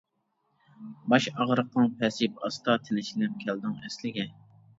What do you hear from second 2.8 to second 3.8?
تىنچلىنىپ كەلدىڭ